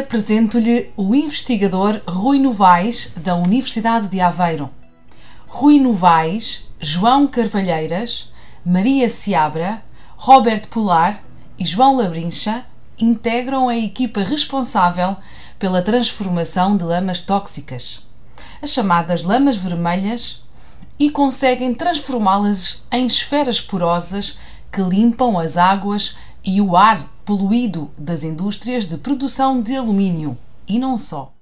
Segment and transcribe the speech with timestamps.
[0.00, 4.70] Apresento-lhe o investigador Rui Novaes, da Universidade de Aveiro.
[5.46, 8.32] Rui Novaes, João Carvalheiras,
[8.64, 9.82] Maria Seabra,
[10.16, 11.22] Roberto Polar
[11.58, 12.64] e João Labrincha
[12.98, 15.18] integram a equipa responsável
[15.58, 18.00] pela transformação de lamas tóxicas,
[18.62, 20.42] as chamadas lamas vermelhas,
[20.98, 24.38] e conseguem transformá-las em esferas porosas
[24.72, 30.36] que limpam as águas e o ar poluído das indústrias de produção de alumínio
[30.68, 31.32] e não só.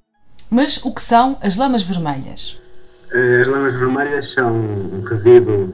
[0.50, 2.58] Mas o que são as lamas vermelhas?
[3.11, 5.72] As lamas vermelhas são um resíduo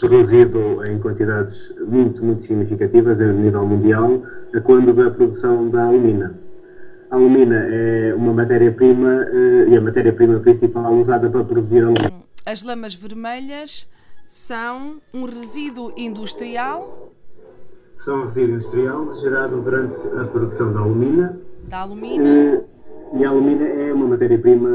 [0.00, 4.22] produzido em quantidades muito, muito significativas a nível mundial
[4.64, 6.34] quando da produção da alumina.
[7.10, 12.24] A alumina é uma matéria-prima eh, e a matéria-prima principal usada para produzir alumínio.
[12.46, 13.86] As lamas vermelhas
[14.24, 17.12] são um resíduo industrial
[18.02, 21.38] são resíduo industrial gerado durante a produção da alumina.
[21.68, 22.64] Da alumina.
[23.14, 24.68] e a alumina é uma matéria-prima,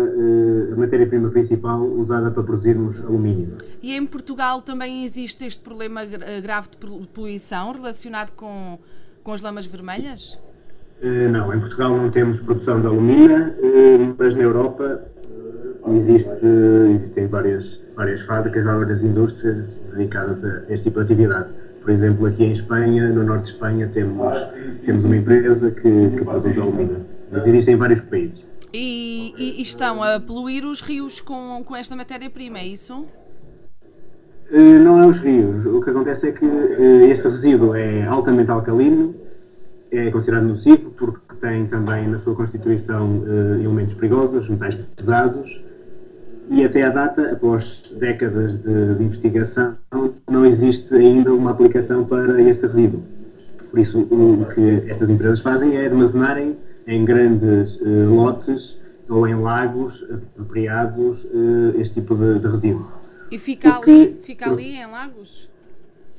[0.71, 3.57] a matéria-prima principal usada para produzirmos alumínio.
[3.81, 6.05] E em Portugal também existe este problema
[6.41, 8.79] grave de poluição relacionado com,
[9.23, 10.39] com as lamas vermelhas?
[11.29, 13.53] Não, em Portugal não temos produção de alumina,
[14.17, 15.01] mas na Europa
[15.95, 16.29] existe,
[16.95, 21.66] existem várias, várias fábricas, várias indústrias dedicadas a este tipo de atividade.
[21.87, 24.33] Por exemplo, aqui em Espanha, no norte de Espanha, temos,
[24.85, 27.05] temos uma empresa que, que produz alumínio.
[27.31, 28.45] Mas existem em vários países.
[28.73, 33.05] E, e, estão a poluir os rios com, com esta matéria-prima, é isso?
[34.51, 35.65] Uh, não é os rios.
[35.65, 39.15] O que acontece é que uh, este resíduo é altamente alcalino,
[39.89, 45.63] é considerado nocivo porque tem também na sua constituição uh, elementos perigosos, metais pesados,
[46.49, 49.77] e até à data, após décadas de, de, investigação,
[50.29, 53.01] não existe ainda uma aplicação para este resíduo.
[53.69, 58.79] Por isso, o que estas empresas fazem é armazenarem em grandes uh, lotes
[59.09, 62.87] ou em lagos apropriados uh, este tipo de, de, resíduo.
[63.31, 65.49] E fica ali, fica ali em lagos?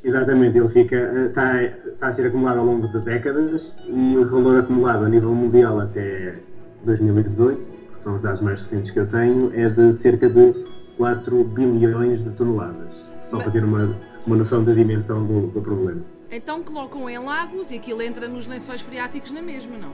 [0.05, 4.29] Exatamente, ele fica, está, eh, está a ser acumulado ao longo de décadas e o
[4.29, 6.37] valor acumulado a nível mundial até
[6.85, 10.55] 2018 são os dados mais recentes que eu tenho, é de cerca de
[10.97, 13.05] 4 bilhões de toneladas.
[13.31, 13.45] Só Mas...
[13.45, 13.97] para ter uma,
[14.27, 16.03] uma noção da dimensão do, do problema.
[16.31, 19.93] Então colocam em lagos e aquilo entra nos lençóis freáticos na mesma, não?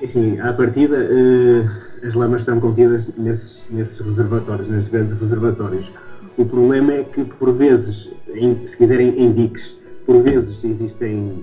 [0.00, 5.90] Enfim, à partida, uh, as lamas estão contidas nesses, nesses reservatórios, nesses grandes reservatórios.
[6.36, 9.76] O problema é que, por vezes, em, se quiserem, em diques,
[10.06, 11.42] por vezes existem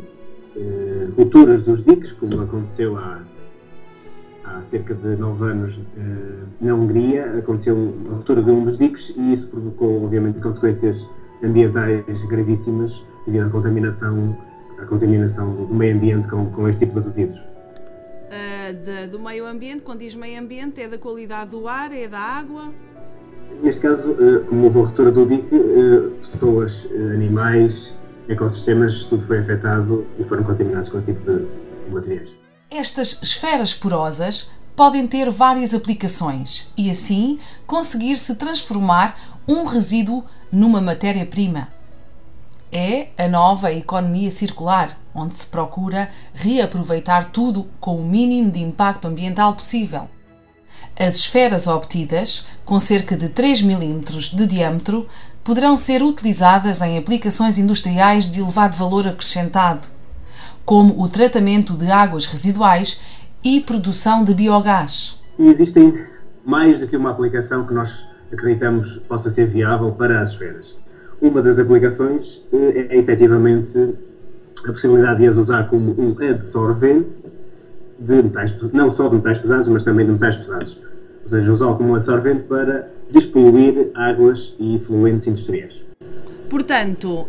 [0.56, 3.20] uh, rupturas dos diques, como aconteceu há
[4.48, 9.14] há cerca de nove anos eh, na Hungria aconteceu a ruptura de um dos diques
[9.16, 11.06] e isso provocou, obviamente, consequências
[11.44, 14.38] ambientais gravíssimas devido à contaminação,
[14.80, 17.40] à contaminação do meio ambiente com, com este tipo de resíduos.
[17.40, 22.08] Uh, de, do meio ambiente, quando diz meio ambiente, é da qualidade do ar, é
[22.08, 22.72] da água?
[23.62, 27.94] Neste caso, uh, como houve a ruptura do dique, uh, pessoas, animais,
[28.28, 31.46] ecossistemas, tudo foi afetado e foram contaminados com esse tipo de
[31.92, 32.45] materiais.
[32.72, 40.82] Estas esferas porosas podem ter várias aplicações e assim conseguir se transformar um resíduo numa
[40.82, 41.72] matéria-prima.
[42.72, 49.08] É a nova economia circular, onde se procura reaproveitar tudo com o mínimo de impacto
[49.08, 50.10] ambiental possível.
[50.98, 54.00] As esferas obtidas, com cerca de 3 mm
[54.34, 55.08] de diâmetro,
[55.44, 59.88] poderão ser utilizadas em aplicações industriais de elevado valor acrescentado,
[60.66, 63.00] como o tratamento de águas residuais
[63.44, 65.22] e produção de biogás.
[65.38, 66.06] E existem
[66.44, 70.76] mais do que uma aplicação que nós acreditamos possa ser viável para as esferas.
[71.22, 73.96] Uma das aplicações eh, é efetivamente
[74.64, 77.16] a possibilidade de as usar como um adsorvente
[78.00, 80.78] de metais, não só de metais pesados, mas também de metais pesados.
[81.24, 85.74] Ou seja, usá-lo como um adsorvente para despoluir águas e fluentes industriais.
[86.50, 87.28] Portanto,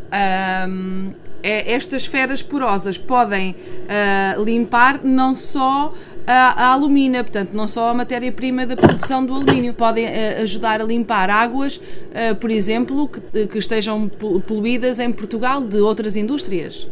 [0.69, 1.13] hum,
[1.47, 5.95] estas esferas porosas podem uh, limpar não só
[6.27, 10.81] a, a, alumina, portanto, não só a matéria-prima da produção do alumínio, podem uh, ajudar
[10.81, 14.09] a limpar águas, uh, por exemplo, que, que, estejam
[14.47, 16.89] poluídas em Portugal de outras indústrias.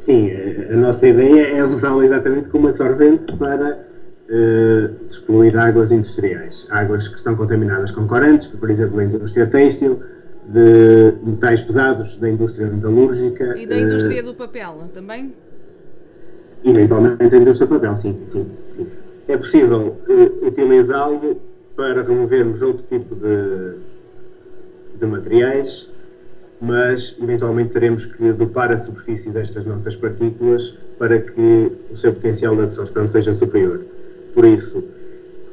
[0.00, 0.30] Sim,
[0.70, 3.78] a nossa ideia é usá-lo exatamente como absorvente para
[4.28, 6.66] uh, despoluir águas industriais.
[6.70, 10.00] Águas que estão contaminadas com corantes, por exemplo, da indústria têxtil,
[10.48, 13.56] de metais pesados da indústria metalúrgica.
[13.56, 15.34] E da indústria uh, do papel também?
[16.64, 18.18] Eventualmente da indústria do papel, sim.
[18.32, 18.86] sim, sim.
[19.28, 21.40] É possível uh, utilizá-lo
[21.76, 23.76] para removermos outro tipo de,
[24.98, 25.88] de materiais
[26.60, 32.56] mas eventualmente teremos que dopar a superfície destas nossas partículas para que o seu potencial
[32.56, 33.80] de absorção seja superior.
[34.34, 34.82] Por isso,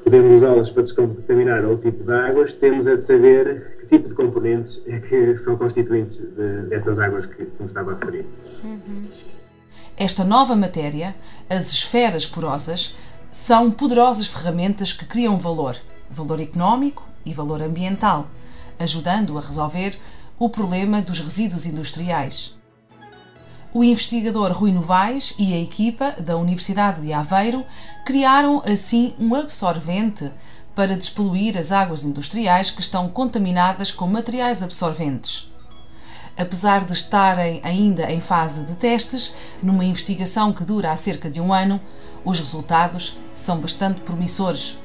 [0.03, 4.15] podemos usá-las para descontaminar outro tipo de águas, temos é de saber que tipo de
[4.15, 8.25] componentes é que são constituintes de, dessas águas que, que me estava a referir.
[8.63, 9.07] Uhum.
[9.97, 11.15] Esta nova matéria,
[11.49, 12.95] as esferas porosas,
[13.31, 15.77] são poderosas ferramentas que criam valor,
[16.09, 18.29] valor económico e valor ambiental,
[18.79, 19.97] ajudando a resolver
[20.37, 22.55] o problema dos resíduos industriais.
[23.73, 27.65] O investigador Rui Novaes e a equipa da Universidade de Aveiro
[28.05, 30.31] criaram assim um absorvente
[30.75, 35.49] para despoluir as águas industriais que estão contaminadas com materiais absorventes.
[36.37, 39.33] Apesar de estarem ainda em fase de testes,
[39.63, 41.79] numa investigação que dura há cerca de um ano,
[42.25, 44.77] os resultados são bastante promissores.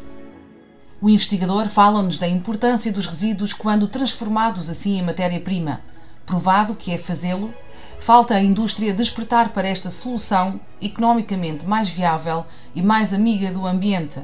[1.02, 5.80] O investigador fala-nos da importância dos resíduos quando transformados assim em matéria-prima.
[6.24, 7.52] Provado que é fazê-lo,
[7.98, 12.44] falta a indústria despertar para esta solução economicamente mais viável
[12.74, 14.20] e mais amiga do ambiente,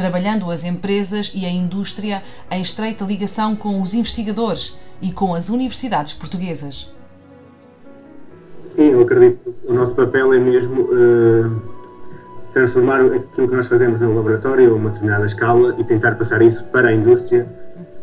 [0.00, 5.50] trabalhando as empresas e a indústria em estreita ligação com os investigadores e com as
[5.50, 6.90] universidades portuguesas.
[8.62, 10.82] Sim, eu acredito que o nosso papel é mesmo.
[10.82, 11.80] Uh
[12.52, 16.64] transformar aquilo que nós fazemos no laboratório a uma determinada escala e tentar passar isso
[16.64, 17.46] para a indústria,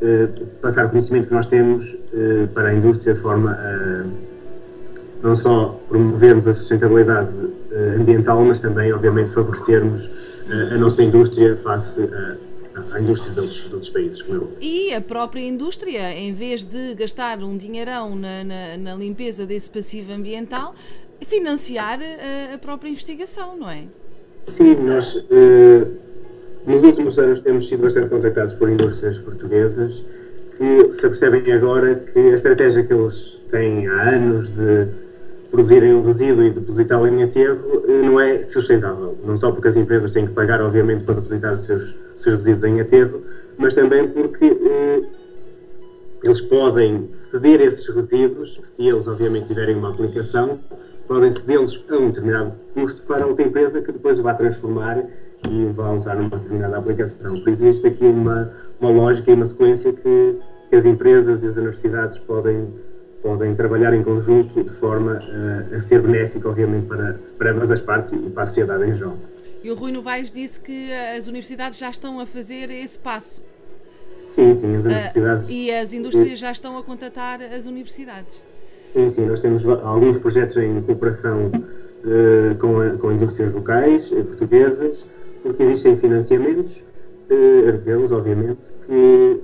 [0.01, 0.27] eh,
[0.61, 4.05] passar o conhecimento que nós temos eh, para a indústria de forma a
[5.21, 7.29] não só promovermos a sustentabilidade
[7.99, 10.07] ambiental, mas também, obviamente, favorecermos
[10.49, 12.01] a nossa indústria face
[12.91, 14.21] à indústria de outros, de outros países.
[14.21, 14.51] Como eu.
[14.61, 19.69] E a própria indústria, em vez de gastar um dinheirão na, na, na limpeza desse
[19.69, 20.75] passivo ambiental,
[21.21, 23.83] financiar a, a própria investigação, não é?
[24.45, 25.97] Sim, nós uh,
[26.65, 30.03] nos últimos anos temos sido bastante contactados por indústrias portuguesas
[30.57, 34.87] que se percebem agora que a estratégia que eles têm há anos de
[35.57, 39.17] produzirem um resíduo e depositá-lo em aterro uh, não é sustentável.
[39.25, 42.63] Não só porque as empresas têm que pagar, obviamente, para depositar os seus, seus resíduos
[42.63, 43.23] em aterro,
[43.57, 45.07] mas também porque uh,
[46.23, 50.59] eles podem ceder esses resíduos, se eles, obviamente, tiverem uma aplicação,
[51.07, 55.05] podem cedê-los a um determinado custo para outra empresa que depois o vai transformar
[55.49, 57.39] e vá usar numa determinada aplicação.
[57.39, 60.35] Por isso existe aqui uma, uma lógica e uma sequência que,
[60.69, 62.67] que as empresas e as universidades podem,
[63.27, 67.81] podem trabalhar em conjunto de forma a, a ser benéfica, obviamente, para, para ambas as
[67.81, 69.17] partes e para a sociedade em geral.
[69.61, 73.43] E o Rui Novaes disse que as universidades já estão a fazer esse passo.
[74.33, 75.45] Sim, sim, as universidades.
[75.45, 78.41] Uh, e as indústrias já estão a contatar as universidades.
[78.93, 85.03] Sim, sim, nós temos alguns projetos em cooperação uh, com, com indústrias locais, uh, portuguesas,
[85.43, 86.81] porque existem financiamentos
[87.29, 89.41] europeus, obviamente, que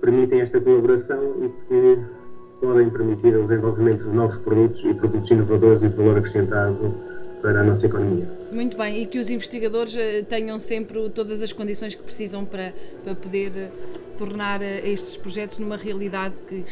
[0.00, 2.23] permitem esta colaboração e que
[2.64, 6.94] podem permitir o desenvolvimento de novos produtos e produtos inovadores e de valor acrescentado
[7.42, 8.26] para a nossa economia.
[8.50, 9.94] Muito bem, e que os investigadores
[10.30, 12.72] tenham sempre todas as condições que precisam para,
[13.04, 13.70] para poder
[14.16, 16.64] tornar estes projetos numa realidade que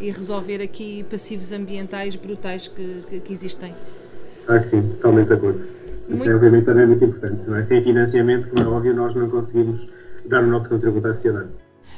[0.00, 3.74] e resolver aqui passivos ambientais brutais que, que, que existem.
[4.48, 5.60] Ah, sim, totalmente de acordo.
[6.08, 6.22] Muito...
[6.22, 7.42] Isso é, obviamente, também muito importante.
[7.46, 7.62] Não é?
[7.62, 9.86] Sem financiamento, como é óbvio, nós não conseguimos
[10.26, 11.48] dar o nosso contributo à sociedade.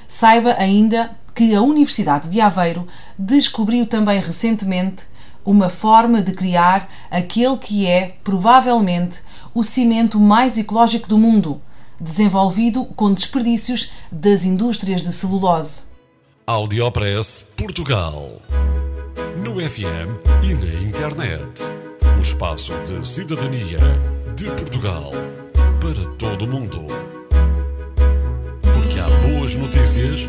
[0.08, 2.86] Saiba ainda que a Universidade de Aveiro
[3.18, 5.04] descobriu também recentemente
[5.44, 9.20] uma forma de criar aquele que é, provavelmente,
[9.54, 11.60] o cimento mais ecológico do mundo,
[12.00, 15.86] desenvolvido com desperdícios das indústrias de celulose.
[16.46, 18.28] Audiopress Portugal.
[19.36, 21.62] No FM e na internet.
[22.16, 23.78] O espaço de cidadania
[24.36, 25.12] de Portugal
[25.80, 26.86] para todo o mundo.
[28.72, 30.28] Porque há boas notícias